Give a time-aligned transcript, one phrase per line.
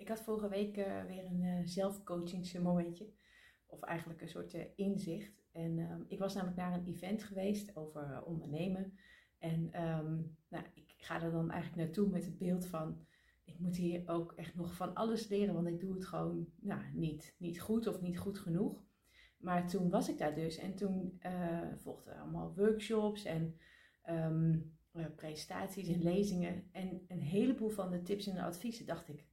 [0.00, 3.12] Ik had vorige week uh, weer een uh, zelfcoachingsmomentje.
[3.66, 5.42] Of eigenlijk een soort uh, inzicht.
[5.52, 8.98] En ehm, ik was namelijk naar een event geweest over ondernemen.
[9.38, 13.06] En um, nou, ik ga er dan eigenlijk naartoe met het beeld van...
[13.44, 16.82] Ik moet hier ook echt nog van alles leren, want ik doe het gewoon nou,
[16.94, 18.84] niet, niet goed of niet goed genoeg.
[19.38, 21.20] Maar toen was ik daar dus en toen
[21.76, 23.56] volgden allemaal workshops en
[24.08, 24.76] um,
[25.16, 26.68] presentaties en lezingen.
[26.72, 29.29] En een heleboel van de tips en de adviezen dacht ik,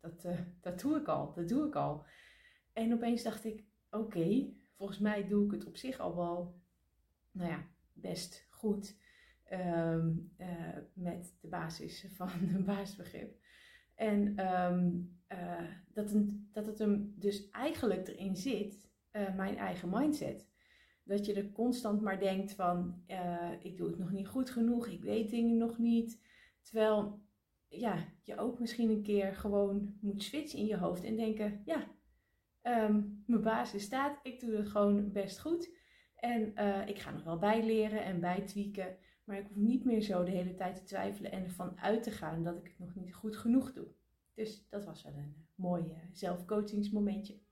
[0.00, 2.04] dat, uh, dat doe ik al, dat doe ik al.
[2.72, 6.60] En opeens dacht ik, oké, volgens mij doe ik het op zich al wel,
[7.30, 8.96] nou ja, best goed.
[9.52, 13.36] Um, uh, met de basis van een basisbegrip.
[13.94, 18.84] En um, uh, dat, een, dat het hem dus eigenlijk erin zit,
[19.36, 20.48] mijn eigen mindset
[21.02, 23.02] dat je er constant maar denkt van,
[23.60, 26.20] ik doe het nog niet goed genoeg, ik weet dingen nog niet.
[26.62, 27.25] Terwijl
[27.68, 31.96] ja, je ook misschien een keer gewoon moet switchen in je hoofd en denken, ja,
[32.62, 35.74] um, mijn basis staat, ik doe het gewoon best goed.
[36.14, 40.24] En uh, ik ga nog wel bijleren en bijtweaken, maar ik hoef niet meer zo
[40.24, 43.14] de hele tijd te twijfelen en ervan uit te gaan dat ik het nog niet
[43.14, 43.86] goed genoeg doe.
[44.34, 47.45] Dus dat was wel een mooi zelfcoachingsmomentje.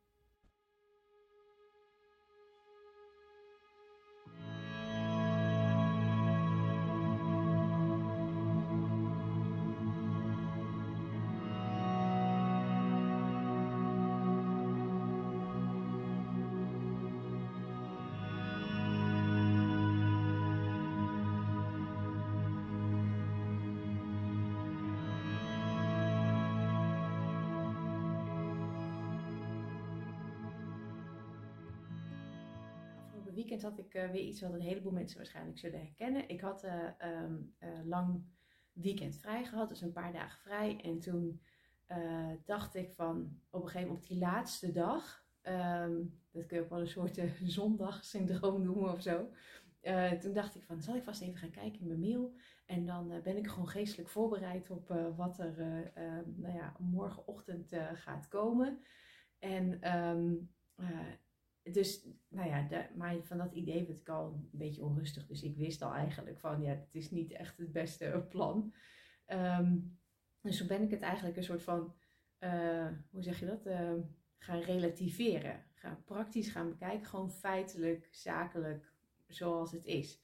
[33.34, 36.28] Weekend had ik uh, weer iets wat een heleboel mensen waarschijnlijk zullen herkennen.
[36.28, 36.88] Ik had uh,
[37.22, 38.24] um, uh, lang
[38.72, 40.80] weekend vrij gehad, dus een paar dagen vrij.
[40.82, 41.42] En toen
[42.44, 46.62] dacht ik van op een gegeven moment op die laatste dag, um, dat kun je
[46.62, 47.20] ook wel een soort
[47.58, 49.28] zondagsyndroom noemen of zo.
[50.20, 52.34] toen dacht ik van, zal ik vast even gaan kijken in mijn mail.
[52.66, 55.54] En dan ben ik gewoon geestelijk voorbereid op wat er
[56.36, 58.84] nou ja, morgenochtend gaat komen.
[59.38, 59.80] En
[61.72, 65.26] dus, nou ja, maar van dat idee werd ik al een beetje onrustig.
[65.26, 68.74] Dus ik wist al eigenlijk van, ja, het is niet echt het beste plan.
[69.26, 69.98] Um,
[70.40, 71.94] dus zo ben ik het eigenlijk een soort van,
[72.40, 73.92] uh, hoe zeg je dat, uh,
[74.38, 75.64] gaan relativeren.
[75.74, 78.92] Gaan praktisch gaan bekijken, gewoon feitelijk, zakelijk,
[79.26, 80.22] zoals het is.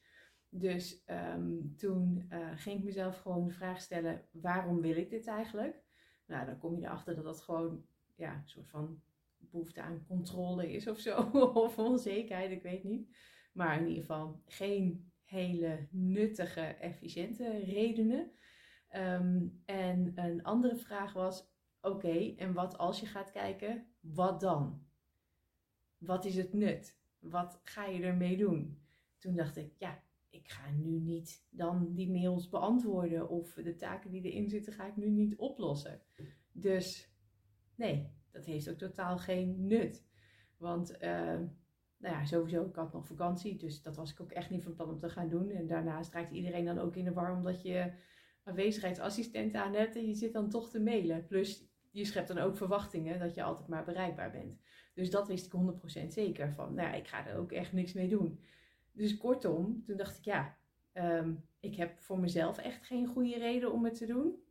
[0.48, 5.26] Dus um, toen uh, ging ik mezelf gewoon de vraag stellen, waarom wil ik dit
[5.26, 5.82] eigenlijk?
[6.26, 7.84] Nou, dan kom je erachter dat dat gewoon,
[8.14, 9.02] ja, een soort van
[9.50, 11.20] behoefte aan controle is of zo.
[11.64, 13.16] of onzekerheid, ik weet niet.
[13.52, 18.32] Maar in ieder geval geen hele nuttige, efficiënte redenen.
[18.96, 21.50] Um, en een andere vraag was:
[21.80, 24.86] oké, en wat als je gaat kijken, wat dan?
[25.98, 27.00] Wat is het nut?
[27.18, 28.82] Wat ga je ermee doen?
[29.18, 34.10] Toen dacht ik, ja, ik ga nu niet dan die mails beantwoorden of de taken
[34.10, 36.02] die erin zitten, ga ik nu niet oplossen.
[36.52, 37.14] Dus
[37.74, 40.04] nee, dat heeft ook totaal geen nut.
[40.56, 41.38] Want uh,
[41.96, 44.74] nou ja, sowieso, ik had nog vakantie, dus dat was ik ook echt niet van
[44.74, 45.50] plan om te gaan doen.
[45.50, 47.92] En daarnaast raakt iedereen dan ook in de war omdat je
[48.44, 51.26] aanwezigheidsassistent aan hebt en je zit dan toch te mailen.
[51.26, 54.60] Plus je schept dan ook verwachtingen dat je altijd maar bereikbaar bent.
[54.94, 55.60] Dus dat wist ik
[56.04, 58.40] 100% zeker van, nou ja, ik ga er ook echt niks mee doen.
[58.92, 60.56] Dus kortom, toen dacht ik ja,
[60.94, 64.42] um, ik heb voor mezelf echt geen goede reden om het te doen.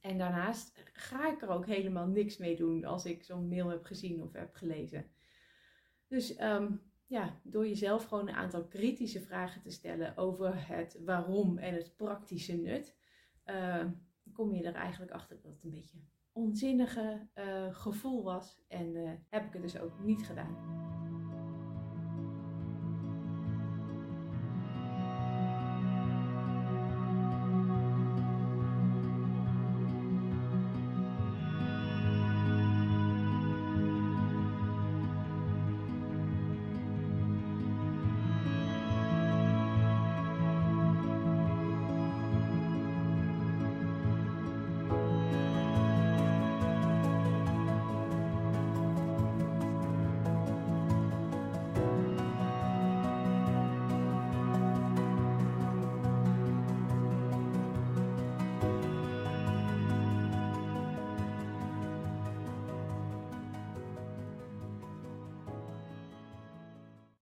[0.00, 3.84] En daarnaast ga ik er ook helemaal niks mee doen als ik zo'n mail heb
[3.84, 5.06] gezien of heb gelezen.
[6.06, 11.58] Dus um, ja, door jezelf gewoon een aantal kritische vragen te stellen over het waarom
[11.58, 12.96] en het praktische nut,
[13.46, 13.84] uh,
[14.32, 15.98] kom je er eigenlijk achter dat het een beetje
[16.32, 18.64] onzinnige uh, gevoel was.
[18.68, 21.07] En uh, heb ik het dus ook niet gedaan.